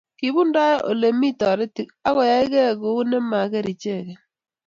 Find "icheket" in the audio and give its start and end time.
3.73-4.19